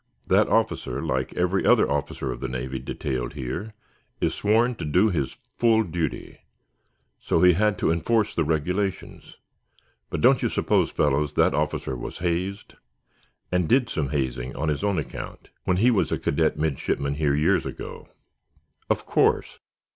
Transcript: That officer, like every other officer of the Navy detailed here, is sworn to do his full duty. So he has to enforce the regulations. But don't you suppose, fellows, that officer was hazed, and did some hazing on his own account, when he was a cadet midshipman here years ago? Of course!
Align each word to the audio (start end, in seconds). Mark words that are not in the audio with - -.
That 0.25 0.47
officer, 0.49 0.99
like 0.99 1.31
every 1.35 1.63
other 1.63 1.87
officer 1.87 2.31
of 2.31 2.39
the 2.39 2.47
Navy 2.47 2.79
detailed 2.79 3.33
here, 3.35 3.75
is 4.19 4.33
sworn 4.33 4.73
to 4.77 4.83
do 4.83 5.09
his 5.09 5.37
full 5.59 5.83
duty. 5.83 6.39
So 7.19 7.43
he 7.43 7.53
has 7.53 7.77
to 7.77 7.91
enforce 7.91 8.33
the 8.33 8.43
regulations. 8.43 9.37
But 10.09 10.19
don't 10.21 10.41
you 10.41 10.49
suppose, 10.49 10.89
fellows, 10.89 11.33
that 11.33 11.53
officer 11.53 11.95
was 11.95 12.17
hazed, 12.17 12.73
and 13.51 13.69
did 13.69 13.89
some 13.89 14.09
hazing 14.09 14.55
on 14.55 14.69
his 14.69 14.83
own 14.83 14.97
account, 14.97 15.49
when 15.65 15.77
he 15.77 15.91
was 15.91 16.11
a 16.11 16.17
cadet 16.17 16.57
midshipman 16.57 17.13
here 17.13 17.35
years 17.35 17.67
ago? 17.67 18.07
Of 18.89 19.05
course! 19.05 19.59